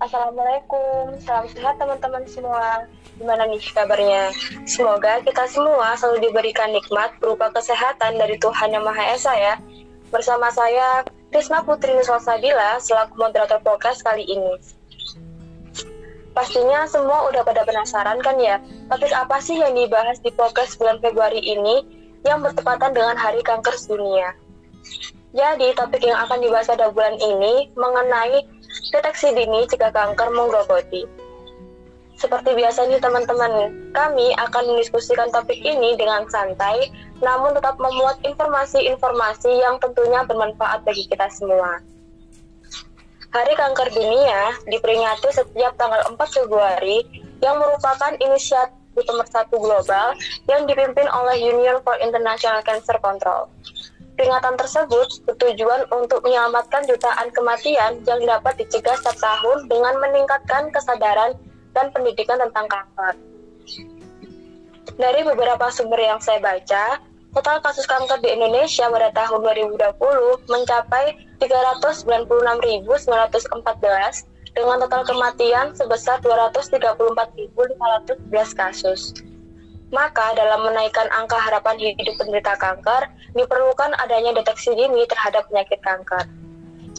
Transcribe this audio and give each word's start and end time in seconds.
Assalamualaikum, 0.00 1.12
salam 1.20 1.44
sehat 1.52 1.76
teman-teman 1.76 2.24
semua. 2.24 2.88
Gimana 3.20 3.44
nih 3.44 3.60
kabarnya? 3.68 4.32
Semoga 4.64 5.20
kita 5.20 5.44
semua 5.44 5.92
selalu 5.92 6.24
diberikan 6.24 6.72
nikmat 6.72 7.12
berupa 7.20 7.52
kesehatan 7.52 8.16
dari 8.16 8.40
Tuhan 8.40 8.72
Yang 8.72 8.84
Maha 8.88 9.04
Esa 9.12 9.36
ya. 9.36 9.54
Bersama 10.08 10.48
saya, 10.56 11.04
Krisna 11.28 11.60
Putri 11.68 11.92
Nuswasabila, 11.92 12.80
selaku 12.80 13.12
moderator 13.20 13.60
podcast 13.60 14.00
kali 14.00 14.24
ini. 14.24 14.56
Pastinya 16.32 16.88
semua 16.88 17.28
udah 17.28 17.44
pada 17.44 17.68
penasaran 17.68 18.24
kan 18.24 18.40
ya, 18.40 18.56
topik 18.88 19.12
apa 19.12 19.36
sih 19.36 19.60
yang 19.60 19.76
dibahas 19.76 20.16
di 20.24 20.32
podcast 20.32 20.80
bulan 20.80 20.96
Februari 21.04 21.44
ini 21.44 21.84
yang 22.24 22.40
bertepatan 22.40 22.96
dengan 22.96 23.20
Hari 23.20 23.44
Kanker 23.44 23.76
Dunia. 23.84 24.32
Jadi, 25.36 25.76
topik 25.76 26.00
yang 26.00 26.16
akan 26.24 26.40
dibahas 26.40 26.72
pada 26.72 26.88
bulan 26.88 27.20
ini 27.20 27.68
mengenai 27.76 28.59
deteksi 28.90 29.30
dini 29.34 29.66
jika 29.70 29.94
kanker 29.94 30.28
menggerogoti. 30.34 31.06
Seperti 32.20 32.52
biasa 32.52 32.84
nih 32.84 33.00
teman-teman, 33.00 33.72
kami 33.96 34.36
akan 34.36 34.64
mendiskusikan 34.76 35.32
topik 35.32 35.56
ini 35.56 35.96
dengan 35.96 36.28
santai, 36.28 36.92
namun 37.24 37.56
tetap 37.56 37.80
memuat 37.80 38.20
informasi-informasi 38.20 39.48
yang 39.56 39.80
tentunya 39.80 40.20
bermanfaat 40.28 40.84
bagi 40.84 41.08
kita 41.08 41.32
semua. 41.32 41.80
Hari 43.30 43.54
Kanker 43.56 43.88
Dunia 43.94 44.52
diperingati 44.68 45.32
setiap 45.32 45.78
tanggal 45.80 46.02
4 46.12 46.18
Februari 46.34 47.00
yang 47.40 47.56
merupakan 47.56 48.12
inisiatif 48.20 48.76
pemersatu 48.92 49.56
global 49.56 50.12
yang 50.44 50.68
dipimpin 50.68 51.08
oleh 51.08 51.40
Union 51.40 51.80
for 51.80 51.96
International 52.04 52.60
Cancer 52.66 53.00
Control. 53.00 53.48
Peringatan 54.20 54.60
tersebut 54.60 55.24
bertujuan 55.24 55.88
untuk 55.96 56.20
menyelamatkan 56.20 56.84
jutaan 56.84 57.32
kematian 57.32 58.04
yang 58.04 58.20
dapat 58.20 58.52
dicegah 58.60 58.92
setiap 59.00 59.16
tahun 59.16 59.64
dengan 59.64 59.96
meningkatkan 59.96 60.68
kesadaran 60.76 61.32
dan 61.72 61.88
pendidikan 61.88 62.36
tentang 62.36 62.68
kanker. 62.68 63.16
Dari 65.00 65.24
beberapa 65.24 65.72
sumber 65.72 66.04
yang 66.04 66.20
saya 66.20 66.36
baca, 66.36 67.00
total 67.32 67.64
kasus 67.64 67.88
kanker 67.88 68.20
di 68.20 68.36
Indonesia 68.36 68.92
pada 68.92 69.08
tahun 69.16 69.40
2020 69.40 69.88
mencapai 70.52 71.16
396.914 71.40 72.92
dengan 74.52 74.84
total 74.84 75.02
kematian 75.08 75.72
sebesar 75.72 76.20
234.511 76.20 77.40
kasus. 78.52 79.16
Maka 79.90 80.38
dalam 80.38 80.70
menaikkan 80.70 81.10
angka 81.10 81.34
harapan 81.34 81.74
hidup 81.78 82.14
penderita 82.14 82.54
kanker, 82.62 83.10
diperlukan 83.34 83.90
adanya 83.98 84.38
deteksi 84.38 84.70
dini 84.74 85.02
terhadap 85.10 85.50
penyakit 85.50 85.82
kanker. 85.82 86.30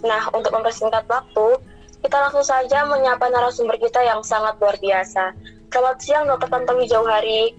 Nah, 0.04 0.28
untuk 0.36 0.52
mempersingkat 0.52 1.08
waktu, 1.08 1.60
kita 2.04 2.18
langsung 2.20 2.44
saja 2.44 2.84
menyapa 2.84 3.32
narasumber 3.32 3.80
kita 3.80 4.04
yang 4.04 4.20
sangat 4.26 4.60
luar 4.60 4.76
biasa. 4.82 5.32
Selamat 5.72 5.98
siang, 6.04 6.24
Dr. 6.28 6.50
Tantowi 6.52 6.84
Jauhari. 6.90 7.56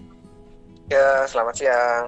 Ya, 0.91 1.25
selamat 1.25 1.55
siang. 1.57 2.03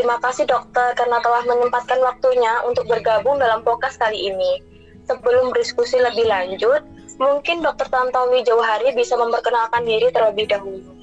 Terima 0.00 0.16
kasih 0.24 0.48
dokter 0.48 0.96
karena 0.96 1.20
telah 1.20 1.44
menyempatkan 1.44 2.00
waktunya 2.00 2.64
untuk 2.64 2.88
bergabung 2.88 3.36
dalam 3.36 3.60
podcast 3.60 4.00
kali 4.00 4.32
ini. 4.32 4.64
Sebelum 5.04 5.52
berdiskusi 5.52 6.00
lebih 6.00 6.30
lanjut, 6.30 6.80
mungkin 7.20 7.60
dokter 7.60 7.90
Tantowi 7.92 8.40
Jauhari 8.46 8.96
bisa 8.96 9.18
memperkenalkan 9.20 9.84
diri 9.84 10.08
terlebih 10.08 10.48
dahulu. 10.48 11.01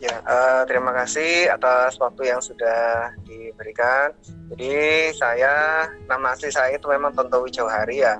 Ya, 0.00 0.16
uh, 0.24 0.64
terima 0.64 0.96
kasih 0.96 1.52
atas 1.52 2.00
waktu 2.00 2.32
yang 2.32 2.40
sudah 2.40 3.12
diberikan. 3.28 4.16
Jadi 4.48 5.12
saya 5.12 5.84
nama 6.08 6.32
asli 6.32 6.48
saya 6.48 6.80
itu 6.80 6.88
memang 6.88 7.12
Tontowi 7.12 7.52
Jauhari 7.52 8.00
ya. 8.00 8.16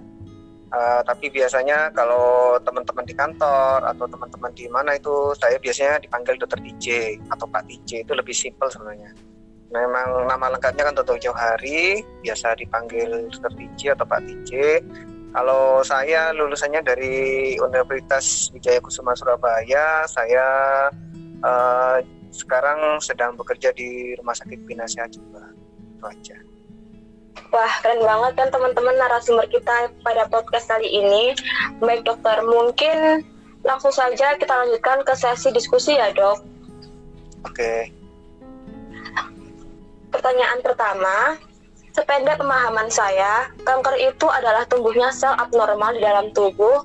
Uh, 0.70 1.00
tapi 1.08 1.32
biasanya 1.32 1.88
kalau 1.96 2.60
teman-teman 2.62 3.02
di 3.08 3.16
kantor 3.16 3.80
atau 3.82 4.04
teman-teman 4.06 4.52
di 4.52 4.68
mana 4.68 4.94
itu 4.94 5.32
saya 5.40 5.56
biasanya 5.56 6.04
dipanggil 6.04 6.36
Dokter 6.36 6.60
DJ 6.60 7.16
atau 7.32 7.48
Pak 7.48 7.64
DJ 7.64 8.04
itu 8.04 8.12
lebih 8.12 8.36
simpel 8.36 8.68
sebenarnya. 8.68 9.16
Memang 9.72 10.28
nama 10.28 10.52
lengkapnya 10.52 10.84
kan 10.84 10.94
Tontowi 11.00 11.24
Jauhari, 11.24 12.04
biasa 12.20 12.60
dipanggil 12.60 13.32
Dokter 13.32 13.56
DJ 13.56 13.96
atau 13.96 14.04
Pak 14.04 14.20
DJ. 14.28 14.84
Kalau 15.32 15.80
saya 15.80 16.36
lulusannya 16.36 16.84
dari 16.84 17.16
Universitas 17.56 18.52
Wijaya 18.52 18.84
Kusuma 18.84 19.16
Surabaya, 19.16 20.04
saya 20.04 20.44
uh, 21.44 21.98
sekarang 22.30 23.02
sedang 23.02 23.34
bekerja 23.34 23.74
di 23.74 24.14
Rumah 24.18 24.36
Sakit 24.38 24.60
Bina 24.64 24.86
Sehat 24.86 25.14
juga 25.14 25.50
itu 25.98 26.04
aja. 26.06 26.36
Wah 27.50 27.74
keren 27.82 28.02
banget 28.02 28.32
kan 28.38 28.48
teman-teman 28.54 28.94
narasumber 28.98 29.46
kita 29.50 29.90
pada 30.06 30.26
podcast 30.30 30.70
kali 30.70 30.86
ini. 30.86 31.34
Baik 31.82 32.06
dokter, 32.06 32.42
mungkin 32.46 33.26
langsung 33.66 33.92
saja 33.92 34.38
kita 34.38 34.50
lanjutkan 34.50 35.02
ke 35.02 35.14
sesi 35.18 35.50
diskusi 35.50 35.98
ya 35.98 36.14
dok. 36.14 36.42
Oke. 37.44 37.54
Okay. 37.56 37.80
Pertanyaan 40.10 40.58
pertama, 40.62 41.38
sepeda 41.94 42.34
pemahaman 42.34 42.90
saya, 42.90 43.46
kanker 43.62 43.94
itu 43.98 44.26
adalah 44.26 44.66
tumbuhnya 44.66 45.14
sel 45.14 45.34
abnormal 45.38 45.94
di 45.94 46.02
dalam 46.02 46.34
tubuh 46.34 46.82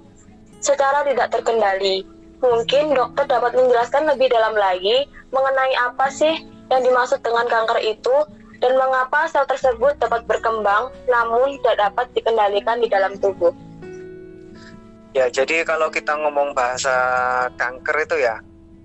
secara 0.62 1.02
tidak 1.06 1.34
terkendali 1.34 2.06
Mungkin 2.46 2.94
dokter 2.94 3.26
dapat 3.26 3.58
menjelaskan 3.58 4.06
lebih 4.06 4.30
dalam 4.30 4.54
lagi 4.54 5.10
mengenai 5.34 5.74
apa 5.82 6.14
sih 6.14 6.46
yang 6.70 6.82
dimaksud 6.86 7.18
dengan 7.26 7.50
kanker 7.50 7.82
itu 7.82 8.16
dan 8.62 8.78
mengapa 8.78 9.26
sel 9.26 9.50
tersebut 9.50 9.98
dapat 9.98 10.30
berkembang 10.30 10.94
namun 11.10 11.58
tidak 11.62 11.90
dapat 11.90 12.06
dikendalikan 12.14 12.78
di 12.82 12.88
dalam 12.88 13.18
tubuh. 13.18 13.50
Ya, 15.16 15.32
jadi 15.32 15.64
kalau 15.64 15.90
kita 15.90 16.12
ngomong 16.12 16.52
bahasa 16.54 16.94
kanker 17.56 17.98
itu 18.04 18.16
ya, 18.20 18.36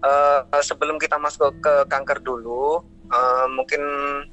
uh, 0.06 0.46
sebelum 0.62 0.96
kita 0.96 1.18
masuk 1.18 1.58
ke 1.58 1.74
kanker 1.90 2.22
dulu, 2.22 2.80
uh, 3.10 3.46
mungkin 3.50 3.82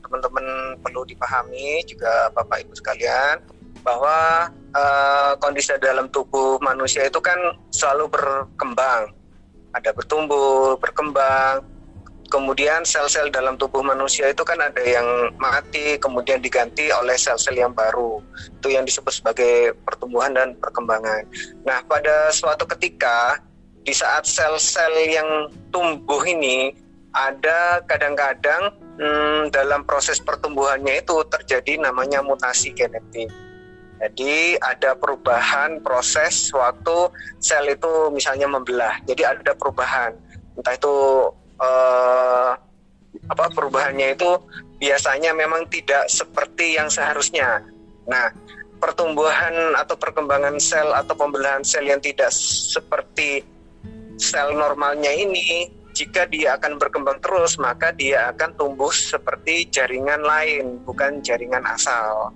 teman-teman 0.05 0.77
perlu 0.85 1.01
dipahami 1.09 1.81
juga 1.89 2.29
Bapak 2.37 2.63
Ibu 2.63 2.73
sekalian 2.77 3.41
bahwa 3.81 4.49
uh, 4.77 5.33
kondisi 5.41 5.73
dalam 5.81 6.05
tubuh 6.13 6.61
manusia 6.61 7.09
itu 7.09 7.17
kan 7.17 7.37
selalu 7.73 8.13
berkembang 8.13 9.16
ada 9.77 9.93
bertumbuh, 9.93 10.75
berkembang. 10.81 11.63
Kemudian 12.27 12.83
sel-sel 12.83 13.31
dalam 13.31 13.55
tubuh 13.55 13.79
manusia 13.79 14.27
itu 14.27 14.43
kan 14.43 14.59
ada 14.59 14.83
yang 14.83 15.31
mati, 15.39 15.95
kemudian 15.95 16.43
diganti 16.43 16.91
oleh 16.91 17.15
sel-sel 17.15 17.55
yang 17.55 17.71
baru. 17.71 18.19
Itu 18.59 18.67
yang 18.67 18.83
disebut 18.83 19.23
sebagai 19.23 19.79
pertumbuhan 19.87 20.35
dan 20.35 20.59
perkembangan. 20.59 21.23
Nah, 21.63 21.79
pada 21.87 22.27
suatu 22.35 22.67
ketika 22.67 23.39
di 23.87 23.95
saat 23.95 24.27
sel-sel 24.27 24.91
yang 25.07 25.47
tumbuh 25.71 26.19
ini 26.27 26.75
ada 27.15 27.79
kadang-kadang 27.87 28.75
hmm, 28.99 29.47
dalam 29.55 29.87
proses 29.87 30.19
pertumbuhannya 30.19 30.99
itu 30.99 31.23
terjadi 31.31 31.79
namanya 31.79 32.19
mutasi 32.19 32.75
genetik. 32.75 33.31
Jadi 33.97 34.57
ada 34.61 34.93
perubahan 34.93 35.81
proses 35.81 36.53
waktu 36.53 37.09
sel 37.41 37.65
itu 37.65 38.13
misalnya 38.13 38.45
membelah. 38.45 39.01
Jadi 39.09 39.25
ada 39.25 39.57
perubahan. 39.57 40.13
Entah 40.53 40.73
itu 40.77 40.95
eh, 41.57 42.51
apa 43.27 43.45
perubahannya 43.49 44.13
itu 44.13 44.31
biasanya 44.77 45.33
memang 45.33 45.65
tidak 45.73 46.05
seperti 46.07 46.77
yang 46.77 46.93
seharusnya. 46.93 47.65
Nah, 48.05 48.29
pertumbuhan 48.77 49.73
atau 49.73 49.97
perkembangan 49.97 50.61
sel 50.61 50.93
atau 50.93 51.17
pembelahan 51.17 51.65
sel 51.65 51.89
yang 51.89 51.99
tidak 51.99 52.29
seperti 52.29 53.41
sel 54.21 54.53
normalnya 54.53 55.09
ini 55.09 55.73
jika 55.97 56.29
dia 56.29 56.53
akan 56.61 56.77
berkembang 56.77 57.17
terus 57.25 57.57
maka 57.57 57.89
dia 57.89 58.29
akan 58.29 58.53
tumbuh 58.53 58.93
seperti 58.93 59.65
jaringan 59.73 60.21
lain 60.21 60.77
bukan 60.85 61.25
jaringan 61.25 61.65
asal 61.65 62.29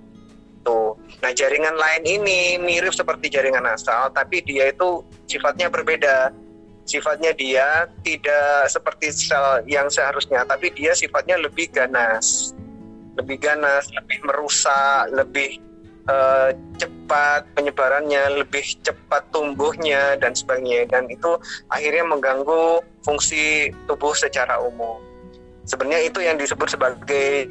gitu. 0.61 0.97
Nah 1.21 1.31
jaringan 1.31 1.77
lain 1.77 2.03
ini 2.03 2.57
mirip 2.57 2.97
seperti 2.97 3.29
jaringan 3.29 3.65
asal, 3.69 4.09
tapi 4.09 4.41
dia 4.41 4.73
itu 4.73 5.05
sifatnya 5.29 5.69
berbeda. 5.69 6.33
Sifatnya 6.89 7.31
dia 7.37 7.85
tidak 8.01 8.67
seperti 8.67 9.13
sel 9.13 9.61
yang 9.69 9.85
seharusnya, 9.85 10.41
tapi 10.49 10.73
dia 10.73 10.97
sifatnya 10.97 11.37
lebih 11.37 11.69
ganas, 11.69 12.57
lebih 13.21 13.37
ganas, 13.37 13.85
lebih 13.93 14.17
merusak, 14.25 15.13
lebih 15.13 15.61
uh, 16.09 16.49
cepat 16.81 17.45
penyebarannya, 17.53 18.41
lebih 18.41 18.65
cepat 18.81 19.21
tumbuhnya 19.29 20.17
dan 20.17 20.33
sebagainya. 20.33 20.89
Dan 20.89 21.05
itu 21.13 21.37
akhirnya 21.69 22.01
mengganggu 22.01 22.81
fungsi 23.05 23.69
tubuh 23.85 24.17
secara 24.17 24.57
umum. 24.57 24.97
Sebenarnya 25.69 26.09
itu 26.09 26.19
yang 26.25 26.41
disebut 26.41 26.65
sebagai 26.73 27.45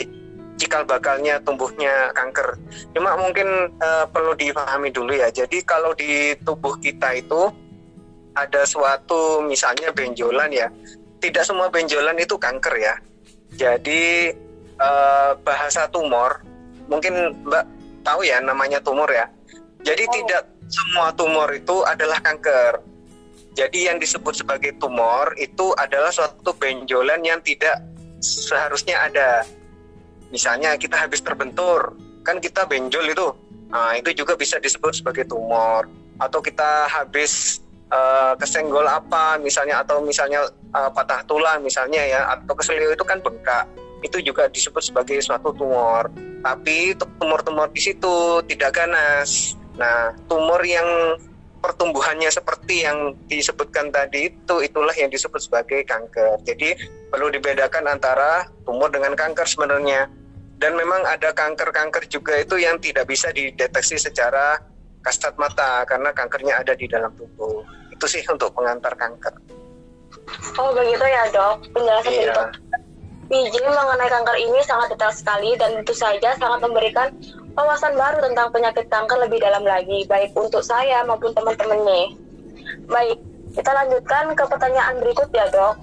cikal 0.61 0.85
bakalnya 0.85 1.41
tumbuhnya 1.41 2.13
kanker. 2.13 2.61
Cuma 2.93 3.17
mungkin 3.17 3.73
uh, 3.81 4.05
perlu 4.13 4.37
dipahami 4.37 4.93
dulu 4.93 5.17
ya. 5.17 5.33
Jadi 5.33 5.65
kalau 5.65 5.97
di 5.97 6.37
tubuh 6.45 6.77
kita 6.77 7.17
itu 7.17 7.49
ada 8.37 8.69
suatu 8.69 9.41
misalnya 9.41 9.89
benjolan 9.97 10.53
ya. 10.53 10.69
Tidak 11.21 11.41
semua 11.41 11.73
benjolan 11.73 12.21
itu 12.21 12.37
kanker 12.37 12.75
ya. 12.77 12.95
Jadi 13.57 14.37
uh, 14.77 15.33
bahasa 15.41 15.89
tumor 15.89 16.45
mungkin 16.93 17.33
Mbak 17.49 17.65
tahu 18.05 18.21
ya 18.29 18.45
namanya 18.45 18.85
tumor 18.85 19.09
ya. 19.09 19.25
Jadi 19.81 20.05
oh. 20.05 20.13
tidak 20.13 20.43
semua 20.69 21.09
tumor 21.17 21.49
itu 21.57 21.81
adalah 21.89 22.21
kanker. 22.21 22.85
Jadi 23.51 23.91
yang 23.91 23.99
disebut 23.99 24.45
sebagai 24.45 24.79
tumor 24.79 25.35
itu 25.35 25.75
adalah 25.75 26.15
suatu 26.15 26.55
benjolan 26.55 27.19
yang 27.27 27.43
tidak 27.43 27.83
seharusnya 28.23 29.11
ada. 29.11 29.43
Misalnya 30.31 30.79
kita 30.79 30.95
habis 30.95 31.21
terbentur, 31.23 31.95
kan 32.23 32.39
kita 32.39 32.67
benjol 32.67 33.11
itu, 33.11 33.29
nah, 33.71 33.95
itu 33.99 34.15
juga 34.15 34.39
bisa 34.39 34.63
disebut 34.63 35.03
sebagai 35.03 35.27
tumor. 35.27 35.91
Atau 36.23 36.39
kita 36.39 36.87
habis 36.87 37.59
uh, 37.91 38.39
kesenggol 38.39 38.87
apa, 38.87 39.39
misalnya 39.43 39.83
atau 39.83 39.99
misalnya 40.03 40.47
uh, 40.75 40.91
patah 40.91 41.27
tulang 41.27 41.67
misalnya 41.67 42.03
ya, 42.07 42.21
atau 42.39 42.55
keselio 42.55 42.95
itu 42.95 43.03
kan 43.03 43.19
bengkak, 43.19 43.67
itu 44.07 44.23
juga 44.23 44.47
disebut 44.47 44.81
sebagai 44.81 45.19
suatu 45.21 45.51
tumor. 45.55 46.07
Tapi 46.41 46.97
tumor-tumor 47.19 47.69
di 47.75 47.83
situ 47.83 48.41
tidak 48.49 48.79
ganas. 48.79 49.59
Nah, 49.77 50.15
tumor 50.31 50.63
yang 50.65 51.19
pertumbuhannya 51.61 52.33
seperti 52.33 52.89
yang 52.89 53.13
disebutkan 53.29 53.93
tadi 53.93 54.33
itu 54.33 54.65
itulah 54.65 54.97
yang 54.97 55.13
disebut 55.13 55.41
sebagai 55.45 55.85
kanker. 55.85 56.41
Jadi 56.49 56.73
perlu 57.13 57.29
dibedakan 57.29 57.85
antara 57.93 58.49
tumor 58.65 58.89
dengan 58.89 59.13
kanker 59.13 59.45
sebenarnya. 59.45 60.09
Dan 60.61 60.77
memang 60.77 61.01
ada 61.09 61.33
kanker-kanker 61.33 62.05
juga 62.13 62.37
itu 62.37 62.61
yang 62.61 62.77
tidak 62.77 63.09
bisa 63.09 63.33
dideteksi 63.33 63.97
secara 63.97 64.61
kasat 65.01 65.33
mata 65.41 65.89
karena 65.89 66.13
kankernya 66.13 66.61
ada 66.61 66.77
di 66.77 66.85
dalam 66.85 67.09
tubuh. 67.17 67.65
Itu 67.89 68.05
sih 68.05 68.21
untuk 68.29 68.53
pengantar 68.53 68.93
kanker. 68.93 69.33
Oh 70.61 70.71
begitu 70.77 71.01
ya 71.01 71.25
dok, 71.33 71.65
penjelasan 71.73 72.13
iya. 72.13 72.29
itu. 72.29 72.45
PJ 73.31 73.55
mengenai 73.63 74.11
kanker 74.11 74.37
ini 74.43 74.59
sangat 74.67 74.93
detail 74.93 75.15
sekali 75.15 75.55
dan 75.55 75.81
tentu 75.81 75.95
saja 75.95 76.35
sangat 76.35 76.61
memberikan 76.67 77.15
wawasan 77.55 77.95
baru 77.95 78.19
tentang 78.27 78.51
penyakit 78.51 78.91
kanker 78.91 79.19
lebih 79.23 79.39
dalam 79.39 79.63
lagi, 79.63 80.03
baik 80.11 80.35
untuk 80.35 80.67
saya 80.67 81.07
maupun 81.07 81.31
teman-temannya. 81.33 82.19
Baik, 82.91 83.23
kita 83.55 83.71
lanjutkan 83.71 84.35
ke 84.35 84.45
pertanyaan 84.45 84.99
berikut 84.99 85.31
ya 85.31 85.47
dok. 85.49 85.79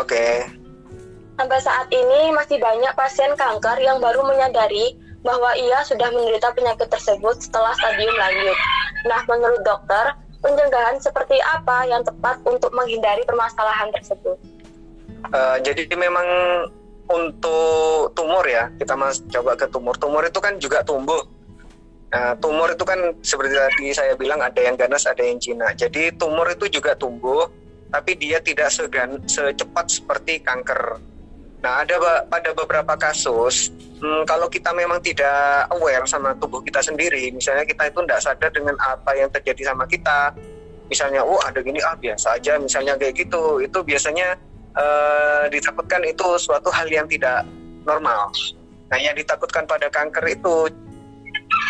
Oke. 0.00 0.16
Okay. 0.16 0.67
Sampai 1.38 1.62
saat 1.62 1.86
ini 1.94 2.34
masih 2.34 2.58
banyak 2.58 2.90
pasien 2.98 3.30
kanker 3.38 3.78
yang 3.78 4.02
baru 4.02 4.26
menyadari 4.26 4.98
bahwa 5.22 5.54
ia 5.54 5.86
sudah 5.86 6.10
menderita 6.10 6.50
penyakit 6.50 6.90
tersebut 6.90 7.38
setelah 7.38 7.70
stadium 7.78 8.10
lanjut. 8.18 8.58
Nah, 9.06 9.22
menurut 9.30 9.62
dokter, 9.62 10.18
pencegahan 10.42 10.98
seperti 10.98 11.38
apa 11.46 11.86
yang 11.86 12.02
tepat 12.02 12.42
untuk 12.42 12.74
menghindari 12.74 13.22
permasalahan 13.22 13.94
tersebut? 13.94 14.34
Uh, 15.30 15.62
jadi 15.62 15.86
memang 15.94 16.26
untuk 17.06 18.10
tumor 18.18 18.42
ya, 18.42 18.66
kita 18.74 18.98
mas 18.98 19.22
coba 19.30 19.54
ke 19.54 19.70
tumor. 19.70 19.94
Tumor 19.94 20.26
itu 20.26 20.42
kan 20.42 20.58
juga 20.58 20.82
tumbuh. 20.82 21.22
Nah, 22.08 22.34
tumor 22.42 22.74
itu 22.74 22.82
kan 22.82 23.14
seperti 23.22 23.54
tadi 23.54 23.86
saya 23.94 24.18
bilang 24.18 24.42
ada 24.42 24.58
yang 24.58 24.74
ganas, 24.74 25.06
ada 25.06 25.22
yang 25.22 25.38
jinak. 25.38 25.78
Jadi 25.78 26.18
tumor 26.18 26.50
itu 26.50 26.66
juga 26.66 26.98
tumbuh, 26.98 27.46
tapi 27.94 28.18
dia 28.18 28.42
tidak 28.42 28.74
segan, 28.74 29.22
secepat 29.30 29.86
seperti 29.86 30.42
kanker. 30.42 30.98
Nah, 31.58 31.82
ada 31.82 31.98
pada 32.30 32.50
beberapa 32.54 32.94
kasus, 32.94 33.74
hmm, 33.98 34.22
kalau 34.30 34.46
kita 34.46 34.70
memang 34.70 35.02
tidak 35.02 35.66
aware 35.74 36.06
sama 36.06 36.30
tubuh 36.38 36.62
kita 36.62 36.78
sendiri, 36.78 37.34
misalnya 37.34 37.66
kita 37.66 37.90
itu 37.90 37.98
tidak 38.06 38.20
sadar 38.22 38.50
dengan 38.54 38.78
apa 38.78 39.10
yang 39.18 39.26
terjadi 39.34 39.74
sama 39.74 39.82
kita, 39.90 40.30
misalnya, 40.86 41.26
oh 41.26 41.42
ada 41.42 41.58
gini, 41.58 41.82
ah 41.82 41.98
biasa 41.98 42.38
aja, 42.38 42.62
misalnya 42.62 42.94
kayak 42.94 43.18
gitu, 43.18 43.58
itu 43.58 43.78
biasanya 43.82 44.38
uh, 44.78 45.50
ditakutkan 45.50 46.06
itu 46.06 46.38
suatu 46.38 46.70
hal 46.70 46.86
yang 46.86 47.10
tidak 47.10 47.42
normal. 47.82 48.30
Nah, 48.88 48.98
yang 49.02 49.18
ditakutkan 49.18 49.66
pada 49.66 49.90
kanker 49.90 50.24
itu 50.30 50.70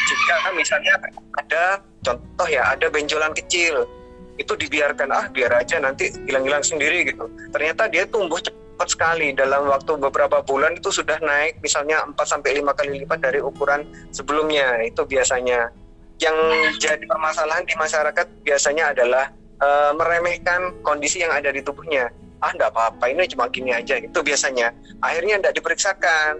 jika 0.08 0.36
misalnya 0.52 0.92
ada 1.36 1.80
contoh 2.04 2.48
ya 2.48 2.62
ada 2.72 2.88
benjolan 2.88 3.32
kecil 3.36 3.84
itu 4.38 4.52
dibiarkan 4.54 5.10
ah 5.10 5.26
biar 5.34 5.50
aja 5.50 5.82
nanti 5.82 6.14
hilang-hilang 6.28 6.62
sendiri 6.62 7.08
gitu. 7.08 7.26
Ternyata 7.50 7.90
dia 7.90 8.06
tumbuh 8.06 8.38
cepat 8.38 8.67
sekali. 8.86 9.34
Dalam 9.34 9.66
waktu 9.66 9.98
beberapa 9.98 10.38
bulan 10.46 10.78
itu 10.78 10.94
sudah 10.94 11.18
naik 11.18 11.58
misalnya 11.58 12.06
4 12.06 12.14
sampai 12.22 12.62
5 12.62 12.78
kali 12.78 13.02
lipat 13.02 13.18
dari 13.18 13.42
ukuran 13.42 13.82
sebelumnya. 14.14 14.78
Itu 14.86 15.02
biasanya. 15.02 15.74
Yang 16.18 16.36
jadi 16.78 17.04
permasalahan 17.06 17.66
di 17.66 17.74
masyarakat 17.78 18.26
biasanya 18.42 18.94
adalah 18.94 19.30
uh, 19.62 19.94
meremehkan 19.94 20.82
kondisi 20.82 21.22
yang 21.22 21.34
ada 21.34 21.50
di 21.50 21.62
tubuhnya. 21.62 22.10
Ah 22.38 22.54
enggak 22.54 22.70
apa-apa 22.74 23.10
ini 23.10 23.26
cuma 23.26 23.50
gini 23.50 23.74
aja 23.74 23.98
itu 23.98 24.18
biasanya. 24.22 24.70
Akhirnya 25.02 25.42
tidak 25.42 25.54
diperiksakan. 25.58 26.38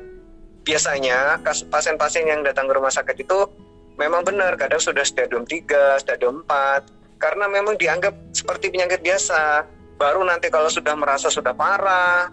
Biasanya 0.63 1.41
pasien-pasien 1.73 2.29
yang 2.29 2.45
datang 2.45 2.69
ke 2.69 2.77
rumah 2.77 2.93
sakit 2.93 3.17
itu 3.25 3.49
memang 3.97 4.21
benar 4.23 4.53
kadang 4.55 4.79
sudah 4.79 5.01
stadium 5.03 5.49
3, 5.49 5.97
stadium 5.99 6.45
4 6.45 7.19
karena 7.19 7.51
memang 7.51 7.75
dianggap 7.75 8.15
seperti 8.31 8.71
penyakit 8.71 9.03
biasa 9.03 9.67
baru 9.99 10.23
nanti 10.23 10.47
kalau 10.49 10.71
sudah 10.71 10.95
merasa 10.95 11.27
sudah 11.27 11.51
parah 11.53 12.31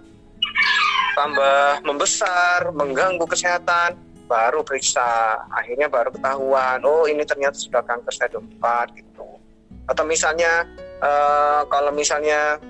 tambah 1.17 1.81
membesar 1.81 2.69
mengganggu 2.71 3.25
kesehatan 3.25 3.97
baru 4.29 4.61
periksa. 4.61 5.41
Akhirnya 5.49 5.89
baru 5.89 6.13
ketahuan 6.13 6.85
oh 6.85 7.09
ini 7.09 7.25
ternyata 7.25 7.57
sudah 7.57 7.81
kanker 7.81 8.13
stadium 8.13 8.45
4 8.61 8.93
gitu. 9.01 9.41
Atau 9.89 10.05
misalnya 10.05 10.65
uh, 11.01 11.65
kalau 11.65 11.89
misalnya 11.89 12.61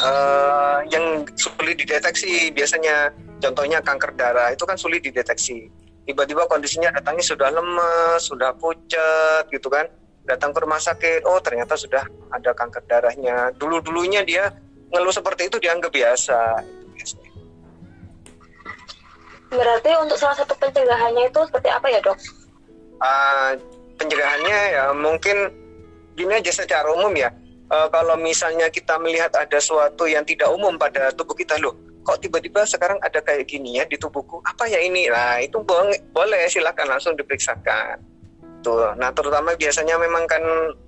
uh, 0.00 0.80
yang 0.88 1.28
sulit 1.36 1.76
dideteksi 1.76 2.48
biasanya 2.56 3.12
contohnya 3.40 3.84
kanker 3.84 4.16
darah 4.16 4.48
itu 4.52 4.64
kan 4.64 4.80
sulit 4.80 5.04
dideteksi. 5.04 5.68
Tiba-tiba 6.08 6.48
kondisinya 6.48 6.90
datangnya 6.90 7.24
sudah 7.24 7.48
lemes 7.52 8.20
sudah 8.24 8.56
pucat 8.56 9.44
gitu 9.52 9.68
kan 9.68 9.86
datang 10.30 10.54
ke 10.54 10.62
rumah 10.62 10.78
sakit 10.78 11.26
oh 11.26 11.42
ternyata 11.42 11.74
sudah 11.74 12.06
ada 12.30 12.54
kanker 12.54 12.86
darahnya. 12.86 13.50
Dulu 13.58 13.82
dulunya 13.82 14.22
dia 14.22 14.54
ngeluh 14.94 15.10
seperti 15.10 15.50
itu 15.50 15.58
dianggap 15.58 15.90
biasa. 15.90 16.40
Berarti 19.50 19.90
untuk 19.98 20.14
salah 20.14 20.38
satu 20.38 20.54
pencegahannya 20.54 21.26
itu 21.26 21.40
seperti 21.42 21.68
apa 21.74 21.86
ya 21.90 21.98
dok? 21.98 22.18
Uh, 23.02 23.58
pencegahannya 23.98 24.58
ya 24.70 24.84
mungkin 24.94 25.50
gini 26.14 26.38
aja 26.38 26.54
secara 26.54 26.86
umum 26.94 27.10
ya. 27.18 27.34
Uh, 27.70 27.90
kalau 27.90 28.14
misalnya 28.14 28.70
kita 28.70 28.98
melihat 29.02 29.34
ada 29.34 29.58
sesuatu 29.58 30.06
yang 30.06 30.22
tidak 30.22 30.50
umum 30.50 30.78
pada 30.78 31.10
tubuh 31.14 31.34
kita 31.34 31.58
loh 31.58 31.74
kok 32.00 32.16
tiba-tiba 32.24 32.64
sekarang 32.64 32.96
ada 33.04 33.20
kayak 33.20 33.44
gini 33.46 33.78
ya 33.78 33.84
di 33.84 34.00
tubuhku? 34.00 34.40
Apa 34.42 34.66
ya 34.66 34.80
ini? 34.80 35.06
Nah 35.06 35.38
itu 35.42 35.60
boleh, 35.60 36.00
boleh 36.10 36.48
silakan 36.48 36.96
langsung 36.96 37.14
diperiksakan 37.14 38.00
tuh 38.60 38.92
nah 38.96 39.10
terutama 39.12 39.56
biasanya 39.56 39.96
memang 39.96 40.24
kan 40.28 40.42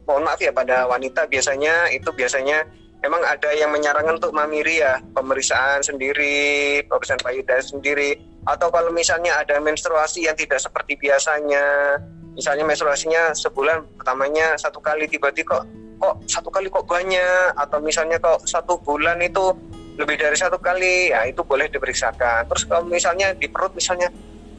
mohon 0.05 0.25
maaf 0.25 0.41
ya 0.41 0.53
pada 0.53 0.85
wanita 0.87 1.27
biasanya 1.27 1.91
itu 1.93 2.09
biasanya 2.13 2.65
memang 3.03 3.23
ada 3.27 3.51
yang 3.51 3.75
menyarankan 3.75 4.17
untuk 4.23 4.31
mamiri 4.31 4.79
ya 4.79 5.03
pemeriksaan 5.13 5.83
sendiri 5.83 6.87
pemeriksaan 6.87 7.21
payudara 7.21 7.61
sendiri. 7.61 8.17
Atau 8.47 8.71
kalau 8.75 8.91
misalnya 8.95 9.39
ada 9.39 9.59
menstruasi 9.59 10.27
yang 10.27 10.39
tidak 10.39 10.63
seperti 10.63 10.99
biasanya 10.99 11.99
misalnya 12.33 12.65
menstruasinya 12.65 13.37
sebulan 13.37 13.85
pertamanya 13.99 14.57
satu 14.57 14.81
kali 14.81 15.05
tiba-tiba 15.11 15.63
kok 15.63 15.65
kok 15.99 16.15
satu 16.31 16.49
kali 16.51 16.71
kok 16.71 16.87
banyak? 16.87 17.55
Atau 17.59 17.83
misalnya 17.83 18.23
kok 18.23 18.47
satu 18.47 18.79
bulan 18.83 19.19
itu 19.23 19.51
lebih 19.99 20.19
dari 20.19 20.39
satu 20.39 20.59
kali? 20.59 21.11
Ya 21.11 21.27
itu 21.27 21.43
boleh 21.43 21.67
diperiksakan. 21.71 22.47
Terus 22.51 22.63
kalau 22.67 22.87
misalnya 22.87 23.35
di 23.35 23.51
perut 23.51 23.75
misalnya 23.75 24.11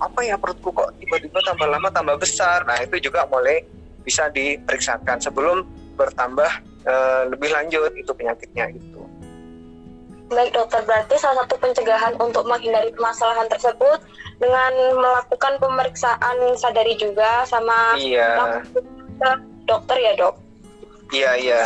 apa 0.04 0.20
ya 0.28 0.36
perutku 0.36 0.76
kok 0.76 0.92
tiba-tiba 1.00 1.40
tambah 1.48 1.68
lama 1.68 1.88
tambah 1.90 2.20
besar. 2.20 2.68
Nah 2.68 2.76
itu 2.84 3.00
juga 3.00 3.24
boleh 3.24 3.64
bisa 4.04 4.28
diperiksakan 4.28 5.24
sebelum 5.24 5.64
bertambah 5.96 6.52
e, 6.84 6.94
lebih 7.32 7.50
lanjut 7.56 7.92
itu 7.96 8.12
penyakitnya 8.12 8.68
itu 8.76 9.04
baik 10.34 10.52
dokter. 10.52 10.82
Berarti 10.84 11.16
salah 11.22 11.46
satu 11.46 11.56
pencegahan 11.62 12.18
untuk 12.18 12.44
menghindari 12.50 12.90
permasalahan 12.92 13.48
tersebut 13.48 14.02
dengan 14.42 14.74
melakukan 14.98 15.62
pemeriksaan 15.62 16.38
sadari 16.58 16.98
juga 16.98 17.46
sama 17.46 17.96
iya. 17.96 18.60
dokter 19.70 19.98
ya 20.02 20.12
dok? 20.18 20.36
Iya, 21.14 21.32
iya. 21.38 21.64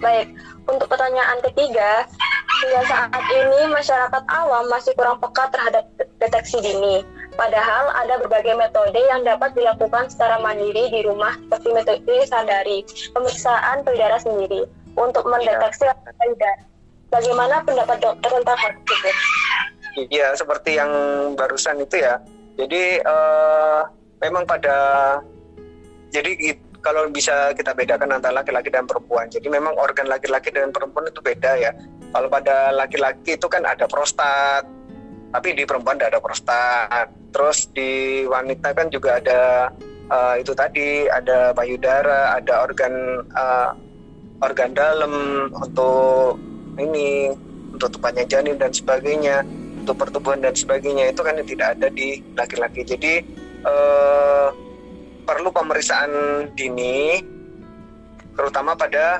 Baik, 0.00 0.34
untuk 0.66 0.88
pertanyaan 0.90 1.38
ketiga, 1.52 2.08
hingga 2.62 2.82
saat 2.86 3.24
ini 3.34 3.60
masyarakat 3.72 4.22
awam 4.30 4.64
masih 4.70 4.92
kurang 4.94 5.18
peka 5.18 5.50
terhadap 5.50 5.84
deteksi 6.22 6.62
dini. 6.62 7.02
Padahal 7.34 7.90
ada 7.98 8.22
berbagai 8.22 8.54
metode 8.54 9.00
yang 9.10 9.26
dapat 9.26 9.58
dilakukan 9.58 10.06
secara 10.06 10.38
mandiri 10.38 10.86
di 10.86 11.02
rumah 11.02 11.34
seperti 11.34 11.68
metode 11.74 12.14
sadari, 12.30 12.86
pemeriksaan 13.10 13.82
payudara 13.82 14.22
sendiri 14.22 14.70
untuk 14.94 15.26
mendeteksi 15.26 15.90
ya. 15.90 15.94
payudara. 15.98 16.62
Bagaimana 17.10 17.62
pendapat 17.62 17.98
dokter 18.02 18.30
tentang 18.30 18.58
hal 18.58 18.72
tersebut? 18.86 19.16
Iya, 20.10 20.34
seperti 20.34 20.78
yang 20.78 20.90
barusan 21.38 21.82
itu 21.82 22.02
ya. 22.02 22.18
Jadi 22.54 23.02
uh, 23.02 23.86
memang 24.22 24.46
pada 24.46 24.76
jadi 26.14 26.54
kalau 26.84 27.08
bisa 27.08 27.56
kita 27.56 27.72
bedakan 27.72 28.12
antara 28.12 28.44
laki-laki 28.44 28.68
dan 28.68 28.84
perempuan. 28.84 29.26
Jadi 29.32 29.48
memang 29.48 29.72
organ 29.80 30.04
laki-laki 30.04 30.52
dan 30.52 30.68
perempuan 30.68 31.08
itu 31.08 31.24
beda 31.24 31.56
ya. 31.56 31.72
Kalau 32.14 32.30
pada 32.30 32.70
laki-laki 32.70 33.34
itu 33.34 33.50
kan 33.50 33.66
ada 33.66 33.90
prostat, 33.90 34.62
tapi 35.34 35.50
di 35.58 35.66
perempuan 35.66 35.98
tidak 35.98 36.14
ada 36.14 36.22
prostat. 36.22 37.10
Terus 37.34 37.66
di 37.74 38.22
wanita 38.22 38.70
kan 38.70 38.86
juga 38.86 39.18
ada 39.18 39.66
uh, 40.06 40.38
itu 40.38 40.54
tadi 40.54 41.10
ada 41.10 41.50
payudara, 41.50 42.38
ada 42.38 42.62
organ 42.62 42.94
uh, 43.34 43.74
organ 44.38 44.70
dalam 44.78 45.12
untuk 45.50 46.38
ini 46.78 47.34
untuk 47.74 47.98
tupanya 47.98 48.22
janin 48.30 48.54
dan 48.62 48.70
sebagainya, 48.70 49.42
untuk 49.82 49.98
pertumbuhan 49.98 50.38
dan 50.38 50.54
sebagainya 50.54 51.10
itu 51.10 51.20
kan 51.26 51.34
tidak 51.42 51.68
ada 51.74 51.90
di 51.90 52.22
laki-laki. 52.38 52.86
Jadi 52.86 53.26
uh, 53.66 54.54
perlu 55.26 55.50
pemeriksaan 55.50 56.10
dini, 56.54 57.18
terutama 58.38 58.78
pada 58.78 59.18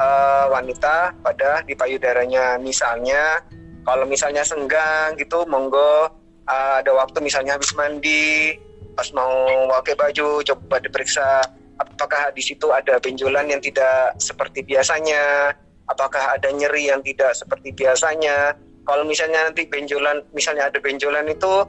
uh, 0.00 0.44
wanita 0.48 1.12
pada 1.20 1.60
di 1.68 1.76
payudaranya. 1.76 2.56
Misalnya 2.56 3.44
kalau 3.84 4.08
misalnya 4.08 4.40
senggang 4.40 5.14
gitu, 5.20 5.44
monggo 5.44 6.08
uh, 6.48 6.74
ada 6.80 6.92
waktu 6.96 7.20
misalnya 7.20 7.60
habis 7.60 7.76
mandi 7.76 8.56
pas 8.96 9.06
mau 9.14 9.70
pakai 9.80 9.94
baju 9.96 10.42
coba 10.42 10.76
diperiksa 10.82 11.46
apakah 11.80 12.28
di 12.36 12.42
situ 12.44 12.68
ada 12.68 13.00
benjolan 13.00 13.48
yang 13.48 13.62
tidak 13.62 14.16
seperti 14.20 14.64
biasanya? 14.64 15.54
Apakah 15.88 16.38
ada 16.38 16.48
nyeri 16.52 16.92
yang 16.92 17.02
tidak 17.02 17.34
seperti 17.34 17.74
biasanya? 17.74 18.54
Kalau 18.86 19.02
misalnya 19.02 19.48
nanti 19.48 19.66
benjolan 19.66 20.22
misalnya 20.34 20.70
ada 20.70 20.78
benjolan 20.78 21.26
itu 21.26 21.66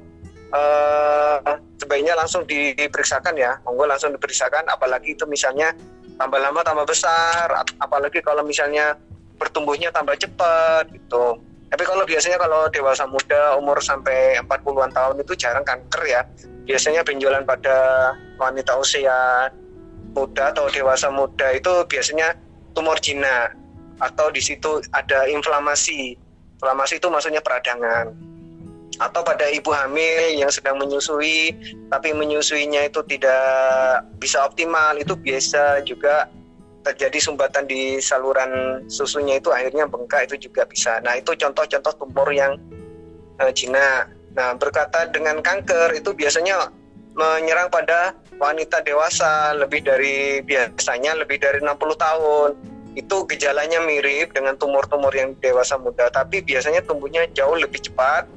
uh, 0.53 1.37
sebaiknya 1.79 2.13
langsung 2.13 2.45
diperiksakan 2.45 3.33
ya. 3.39 3.57
Monggo 3.65 3.89
langsung 3.89 4.13
diperiksakan 4.13 4.69
apalagi 4.69 5.17
itu 5.17 5.25
misalnya 5.25 5.73
tambah 6.21 6.37
lama 6.37 6.61
tambah 6.61 6.85
besar 6.85 7.49
apalagi 7.81 8.21
kalau 8.21 8.45
misalnya 8.45 8.93
bertumbuhnya 9.41 9.89
tambah 9.89 10.13
cepat 10.21 10.93
gitu 10.93 11.41
tapi 11.71 11.87
kalau 11.87 12.03
biasanya 12.03 12.35
kalau 12.35 12.67
dewasa 12.67 13.07
muda 13.07 13.55
umur 13.55 13.79
sampai 13.79 14.35
40-an 14.43 14.91
tahun 14.91 15.23
itu 15.23 15.33
jarang 15.39 15.63
kanker 15.63 16.03
ya. 16.03 16.21
Biasanya 16.67 16.99
benjolan 17.07 17.47
pada 17.47 18.11
wanita 18.35 18.75
usia 18.75 19.47
muda 20.11 20.51
atau 20.51 20.67
dewasa 20.67 21.07
muda 21.07 21.55
itu 21.55 21.71
biasanya 21.87 22.35
tumor 22.75 22.99
jinak 22.99 23.55
atau 24.03 24.27
di 24.35 24.43
situ 24.43 24.83
ada 24.91 25.31
inflamasi. 25.31 26.19
Inflamasi 26.59 26.99
itu 26.99 27.07
maksudnya 27.07 27.39
peradangan. 27.39 28.11
Atau 29.01 29.25
pada 29.25 29.49
ibu 29.49 29.73
hamil 29.73 30.37
yang 30.37 30.53
sedang 30.53 30.77
menyusui 30.77 31.57
tapi 31.89 32.13
menyusuinya 32.13 32.85
itu 32.85 33.01
tidak 33.09 34.05
bisa 34.21 34.45
optimal 34.45 34.93
itu 34.93 35.17
biasa 35.17 35.81
juga 35.89 36.29
terjadi 36.85 37.17
sumbatan 37.21 37.65
di 37.69 38.01
saluran 38.01 38.83
susunya 38.89 39.37
itu 39.37 39.49
akhirnya 39.53 39.85
bengkak 39.89 40.29
itu 40.29 40.49
juga 40.49 40.65
bisa. 40.69 41.01
Nah 41.01 41.17
itu 41.17 41.33
contoh-contoh 41.33 41.93
tumor 41.97 42.29
yang 42.33 42.57
uh, 43.41 43.51
jinak. 43.53 44.09
Nah 44.37 44.53
berkata 44.57 45.09
dengan 45.09 45.41
kanker 45.41 45.97
itu 45.97 46.13
biasanya 46.13 46.69
menyerang 47.13 47.69
pada 47.69 48.15
wanita 48.41 48.81
dewasa 48.81 49.53
lebih 49.53 49.85
dari 49.85 50.41
biasanya 50.41 51.17
lebih 51.21 51.37
dari 51.37 51.61
60 51.61 51.77
tahun. 51.77 52.49
Itu 52.91 53.23
gejalanya 53.23 53.79
mirip 53.87 54.35
dengan 54.35 54.59
tumor-tumor 54.59 55.15
yang 55.15 55.31
dewasa 55.39 55.79
muda, 55.79 56.11
tapi 56.11 56.43
biasanya 56.43 56.83
tumbuhnya 56.83 57.23
jauh 57.31 57.55
lebih 57.55 57.79
cepat. 57.79 58.27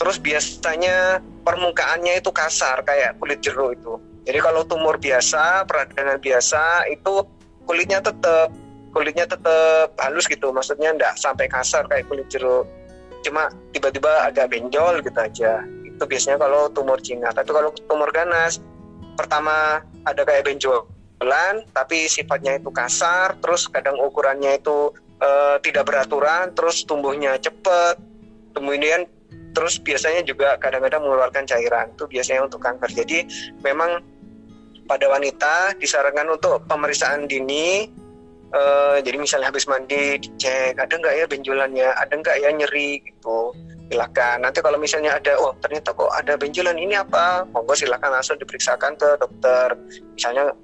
Terus 0.00 0.16
biasanya 0.18 1.20
permukaannya 1.42 2.18
itu 2.18 2.30
kasar 2.30 2.82
kayak 2.86 3.18
kulit 3.18 3.42
jeruk 3.42 3.76
itu. 3.76 3.94
Jadi 4.22 4.38
kalau 4.38 4.62
tumor 4.62 5.02
biasa, 5.02 5.66
peradangan 5.66 6.22
biasa 6.22 6.86
itu 6.94 7.26
kulitnya 7.66 7.98
tetap 7.98 8.54
kulitnya 8.94 9.26
tetap 9.26 9.96
halus 9.98 10.28
gitu. 10.30 10.54
Maksudnya 10.54 10.94
enggak 10.94 11.18
sampai 11.18 11.50
kasar 11.50 11.88
kayak 11.90 12.06
kulit 12.06 12.28
jeruk. 12.30 12.68
Cuma 13.26 13.50
tiba-tiba 13.74 14.30
agak 14.30 14.52
benjol 14.52 15.02
gitu 15.02 15.18
aja. 15.18 15.64
Itu 15.82 16.04
biasanya 16.06 16.38
kalau 16.38 16.70
tumor 16.70 16.98
Cina. 17.02 17.34
Tapi 17.34 17.50
kalau 17.50 17.70
tumor 17.88 18.10
ganas 18.14 18.62
pertama 19.18 19.82
ada 20.02 20.22
kayak 20.24 20.46
benjolan 20.46 21.54
tapi 21.74 22.06
sifatnya 22.06 22.58
itu 22.58 22.70
kasar. 22.70 23.38
Terus 23.42 23.66
kadang 23.70 23.98
ukurannya 23.98 24.58
itu 24.58 24.94
e, 25.18 25.30
tidak 25.66 25.88
beraturan 25.88 26.54
terus 26.54 26.86
tumbuhnya 26.86 27.38
cepet. 27.42 27.98
Kemudian 28.52 29.08
terus 29.52 29.78
biasanya 29.80 30.24
juga 30.24 30.56
kadang-kadang 30.58 31.04
mengeluarkan 31.04 31.44
cairan 31.44 31.92
itu 31.92 32.04
biasanya 32.08 32.48
untuk 32.48 32.60
kanker. 32.64 32.90
Jadi 32.92 33.28
memang 33.60 34.00
pada 34.88 35.06
wanita 35.08 35.78
disarankan 35.78 36.34
untuk 36.34 36.66
pemeriksaan 36.66 37.30
dini 37.30 37.86
uh, 38.52 38.98
jadi 39.00 39.16
misalnya 39.16 39.48
habis 39.48 39.64
mandi 39.64 40.20
dicek 40.20 40.76
ada 40.76 40.92
nggak 40.92 41.14
ya 41.14 41.24
benjolannya 41.26 41.88
ada 41.96 42.12
nggak 42.12 42.36
ya 42.40 42.50
nyeri 42.52 43.00
gitu. 43.02 43.52
Silakan. 43.92 44.40
Nanti 44.40 44.64
kalau 44.64 44.80
misalnya 44.80 45.20
ada 45.20 45.36
oh 45.36 45.52
ternyata 45.60 45.92
kok 45.92 46.08
ada 46.16 46.32
benjolan 46.40 46.80
ini 46.80 46.96
apa? 46.96 47.44
Monggo 47.52 47.76
silakan 47.76 48.16
langsung 48.16 48.40
diperiksakan 48.40 48.96
ke 48.96 49.20
dokter. 49.20 49.76
Misalnya 50.16 50.56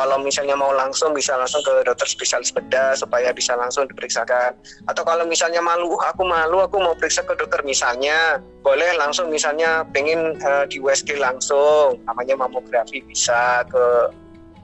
kalau 0.00 0.16
misalnya 0.16 0.56
mau 0.56 0.72
langsung 0.72 1.12
bisa 1.12 1.36
langsung 1.36 1.60
ke 1.60 1.84
dokter 1.84 2.08
spesialis 2.08 2.48
bedah 2.56 2.96
supaya 2.96 3.36
bisa 3.36 3.52
langsung 3.52 3.84
diperiksakan 3.84 4.56
atau 4.88 5.02
kalau 5.04 5.28
misalnya 5.28 5.60
malu 5.60 5.92
aku 6.00 6.24
malu 6.24 6.64
aku 6.64 6.80
mau 6.80 6.96
periksa 6.96 7.20
ke 7.20 7.36
dokter 7.36 7.60
misalnya 7.68 8.40
boleh 8.64 8.96
langsung 8.96 9.28
misalnya 9.28 9.84
pengen 9.92 10.40
uh, 10.40 10.64
di 10.64 10.80
USG 10.80 11.20
langsung 11.20 12.00
namanya 12.08 12.32
mamografi 12.40 13.04
bisa 13.04 13.60
ke 13.68 13.84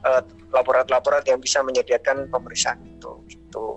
uh, 0.08 0.24
laborat-laborat 0.56 1.28
yang 1.28 1.36
bisa 1.36 1.60
menyediakan 1.60 2.32
pemeriksaan 2.32 2.80
itu 2.88 3.12
gitu. 3.28 3.76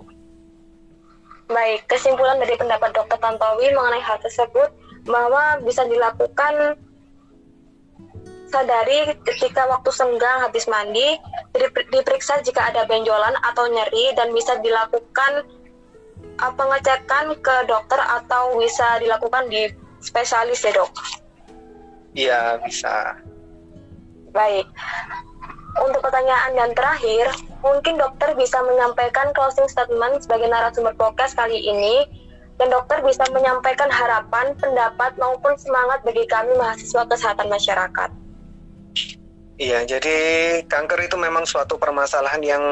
Baik, 1.50 1.84
kesimpulan 1.90 2.40
dari 2.40 2.56
pendapat 2.56 2.94
Dokter 2.94 3.20
Tantowi 3.20 3.74
mengenai 3.74 4.00
hal 4.00 4.16
tersebut 4.22 4.70
bahwa 5.04 5.60
bisa 5.66 5.82
dilakukan 5.84 6.78
sadari 8.50 9.14
ketika 9.22 9.70
waktu 9.70 9.90
senggang 9.94 10.42
habis 10.42 10.66
mandi 10.66 11.16
diperiksa 11.94 12.42
jika 12.42 12.74
ada 12.74 12.84
benjolan 12.90 13.32
atau 13.46 13.70
nyeri 13.70 14.10
dan 14.18 14.34
bisa 14.34 14.58
dilakukan 14.58 15.46
uh, 16.42 16.52
pengecekan 16.58 17.38
ke 17.38 17.56
dokter 17.70 17.98
atau 18.02 18.58
bisa 18.58 18.98
dilakukan 18.98 19.46
di 19.46 19.70
spesialis 20.02 20.66
ya 20.66 20.74
dok? 20.74 20.90
Iya 22.18 22.40
bisa. 22.66 23.14
Baik. 24.34 24.66
Untuk 25.78 26.02
pertanyaan 26.02 26.58
yang 26.58 26.74
terakhir, 26.74 27.30
mungkin 27.62 27.94
dokter 27.94 28.34
bisa 28.34 28.58
menyampaikan 28.66 29.30
closing 29.38 29.70
statement 29.70 30.26
sebagai 30.26 30.50
narasumber 30.50 30.98
podcast 30.98 31.38
kali 31.38 31.62
ini 31.62 32.02
dan 32.58 32.74
dokter 32.74 32.98
bisa 33.06 33.22
menyampaikan 33.30 33.86
harapan, 33.88 34.52
pendapat 34.58 35.14
maupun 35.16 35.54
semangat 35.56 36.02
bagi 36.02 36.26
kami 36.26 36.52
mahasiswa 36.58 37.06
kesehatan 37.06 37.46
masyarakat. 37.46 38.10
Iya, 39.60 39.84
jadi 39.84 40.16
kanker 40.64 41.04
itu 41.04 41.20
memang 41.20 41.44
suatu 41.44 41.76
permasalahan 41.76 42.40
yang 42.40 42.64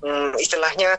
hmm, 0.00 0.32
istilahnya 0.40 0.96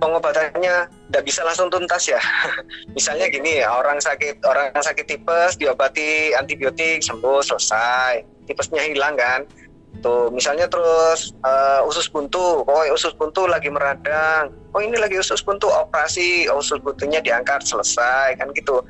pengobatannya 0.00 0.88
tidak 0.88 1.24
bisa 1.28 1.44
langsung 1.44 1.68
tuntas 1.68 2.08
ya. 2.08 2.16
Misalnya 2.96 3.28
gini, 3.28 3.60
orang 3.60 4.00
sakit 4.00 4.40
orang 4.48 4.72
sakit 4.72 5.04
tipes 5.04 5.60
diobati 5.60 6.32
antibiotik 6.32 7.04
sembuh 7.04 7.44
selesai, 7.44 8.24
tipesnya 8.48 8.80
hilang 8.80 9.20
kan. 9.20 9.44
Tuh, 10.00 10.30
misalnya 10.32 10.70
terus 10.70 11.34
uh, 11.42 11.82
usus 11.84 12.06
buntu, 12.08 12.62
oh 12.62 12.84
usus 12.94 13.10
buntu 13.18 13.44
lagi 13.44 13.68
meradang, 13.68 14.48
oh 14.72 14.80
ini 14.80 14.96
lagi 14.96 15.18
usus 15.18 15.42
buntu 15.42 15.66
operasi, 15.66 16.46
oh, 16.48 16.62
usus 16.62 16.78
buntunya 16.80 17.18
diangkat 17.20 17.66
selesai 17.66 18.38
kan 18.38 18.48
gitu. 18.54 18.80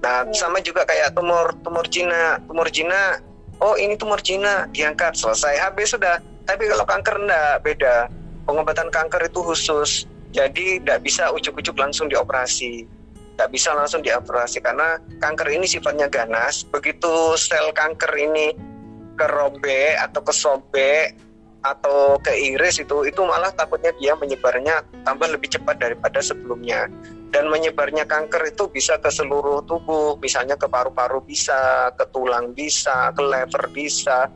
Nah, 0.00 0.24
iya. 0.24 0.32
sama 0.32 0.62
juga 0.62 0.86
kayak 0.86 1.18
tumor 1.18 1.50
tumor 1.60 1.84
Cina, 1.90 2.38
tumor 2.46 2.70
Cina 2.70 3.20
oh 3.60 3.74
ini 3.76 3.94
tumor 3.96 4.20
Cina 4.20 4.68
diangkat 4.70 5.16
selesai. 5.16 5.56
Habis 5.60 5.96
sudah. 5.96 6.20
Tapi 6.46 6.70
kalau 6.70 6.86
kanker 6.86 7.16
enggak 7.26 7.54
beda. 7.66 7.96
Pengobatan 8.46 8.88
kanker 8.94 9.26
itu 9.26 9.40
khusus. 9.42 10.06
Jadi 10.30 10.78
tidak 10.82 11.02
bisa 11.02 11.32
ujuk-ujuk 11.34 11.74
langsung 11.74 12.06
dioperasi. 12.06 12.86
Tidak 13.36 13.48
bisa 13.52 13.74
langsung 13.76 14.00
dioperasi 14.00 14.62
karena 14.62 15.00
kanker 15.18 15.48
ini 15.50 15.66
sifatnya 15.66 16.06
ganas. 16.06 16.62
Begitu 16.68 17.34
sel 17.34 17.74
kanker 17.74 18.12
ini 18.14 18.54
kerobek 19.16 19.96
atau 19.98 20.20
kesobek 20.22 21.16
atau 21.64 22.20
ke 22.22 22.30
iris 22.30 22.78
itu 22.78 23.02
itu 23.08 23.20
malah 23.26 23.50
takutnya 23.50 23.90
dia 23.98 24.14
menyebarnya 24.14 24.86
tambah 25.02 25.26
lebih 25.26 25.50
cepat 25.50 25.82
daripada 25.82 26.22
sebelumnya 26.22 26.86
dan 27.36 27.52
menyebarnya 27.52 28.08
kanker 28.08 28.48
itu 28.48 28.64
bisa 28.72 28.96
ke 28.96 29.12
seluruh 29.12 29.60
tubuh. 29.68 30.16
Misalnya 30.24 30.56
ke 30.56 30.64
paru-paru 30.64 31.20
bisa 31.20 31.92
ke 31.92 32.08
tulang 32.08 32.56
bisa 32.56 33.12
ke 33.12 33.20
lever 33.20 33.68
bisa. 33.76 34.32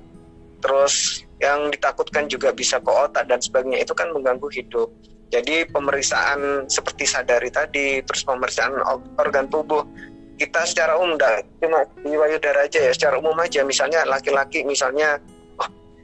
Terus 0.61 1.25
yang 1.41 1.73
ditakutkan 1.73 2.29
juga 2.29 2.53
bisa 2.53 2.77
ke 2.77 2.93
otak 2.93 3.25
dan 3.25 3.41
sebagainya. 3.41 3.81
Itu 3.81 3.97
kan 3.97 4.13
mengganggu 4.13 4.45
hidup. 4.53 4.93
Jadi 5.33 5.65
pemeriksaan 5.73 6.69
seperti 6.69 7.09
sadari 7.09 7.49
tadi 7.49 8.05
terus 8.05 8.21
pemeriksaan 8.21 8.77
organ 9.17 9.49
tubuh 9.49 9.81
kita 10.37 10.69
secara 10.69 11.01
umum 11.01 11.17
enggak 11.17 11.45
cuma 11.61 11.85
di 12.05 12.17
payudara 12.17 12.69
aja 12.69 12.85
ya 12.85 12.93
secara 12.93 13.17
umum 13.17 13.33
aja. 13.41 13.65
Misalnya 13.65 14.05
laki-laki 14.05 14.61
misalnya 14.61 15.17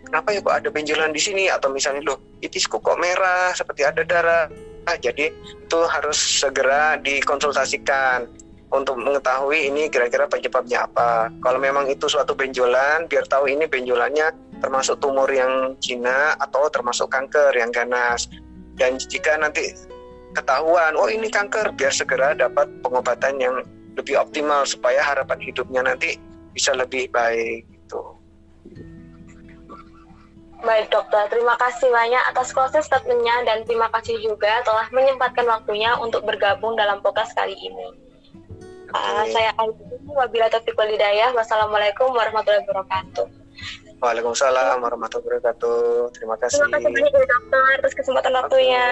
kenapa 0.08 0.32
ya 0.32 0.40
kok 0.40 0.56
ada 0.64 0.68
benjolan 0.72 1.12
di 1.12 1.20
sini? 1.20 1.52
Atau 1.52 1.76
misalnya 1.76 2.08
loh 2.08 2.40
itisku 2.40 2.80
kok 2.80 2.96
merah 2.96 3.52
seperti 3.52 3.84
ada 3.84 4.00
darah 4.00 4.48
jadi 4.94 5.34
itu 5.34 5.80
harus 5.90 6.14
segera 6.14 6.94
dikonsultasikan 7.02 8.30
untuk 8.70 8.98
mengetahui 8.98 9.70
ini 9.70 9.90
kira-kira 9.90 10.26
penyebabnya 10.30 10.86
apa 10.86 11.30
kalau 11.42 11.58
memang 11.58 11.90
itu 11.90 12.06
suatu 12.06 12.34
benjolan 12.34 13.06
biar 13.10 13.26
tahu 13.26 13.50
ini 13.50 13.66
benjolannya 13.66 14.30
termasuk 14.60 15.00
tumor 15.00 15.28
yang 15.28 15.76
jinak 15.84 16.36
atau 16.40 16.68
termasuk 16.72 17.08
kanker 17.12 17.52
yang 17.52 17.68
ganas. 17.72 18.28
Dan 18.76 19.00
jika 19.00 19.36
nanti 19.40 19.72
ketahuan, 20.36 20.96
oh 20.96 21.08
ini 21.08 21.32
kanker, 21.32 21.72
biar 21.76 21.92
segera 21.92 22.36
dapat 22.36 22.68
pengobatan 22.84 23.40
yang 23.40 23.64
lebih 23.96 24.20
optimal 24.20 24.68
supaya 24.68 25.00
harapan 25.00 25.40
hidupnya 25.40 25.80
nanti 25.84 26.20
bisa 26.52 26.76
lebih 26.76 27.08
baik. 27.12 27.64
Baik 30.66 30.90
dokter, 30.90 31.30
terima 31.30 31.54
kasih 31.62 31.88
banyak 31.94 32.22
atas 32.34 32.50
closing 32.50 32.82
statementnya 32.82 33.46
dan 33.46 33.62
terima 33.62 33.86
kasih 33.94 34.18
juga 34.18 34.66
telah 34.66 34.90
menyempatkan 34.90 35.46
waktunya 35.46 35.94
untuk 36.02 36.26
bergabung 36.26 36.74
dalam 36.74 36.98
podcast 37.06 37.30
kali 37.38 37.54
ini. 37.54 37.94
Okay. 38.90 39.14
Uh, 39.14 39.24
saya 39.30 39.50
Ayu, 39.62 39.72
wabila 40.10 40.50
taufiq 40.50 40.74
walidayah. 40.74 41.30
Wassalamualaikum 41.38 42.10
warahmatullahi 42.10 42.66
wabarakatuh. 42.66 43.26
Waalaikumsalam 44.02 44.82
warahmatullahi 44.82 45.38
wabarakatuh. 45.38 46.10
Terima 46.18 46.34
kasih. 46.34 46.58
Terima 46.66 46.82
kasih 46.82 46.90
banyak 46.90 47.26
dokter 47.30 47.66
atas 47.78 47.94
kesempatan 47.94 48.32
waktunya. 48.34 48.84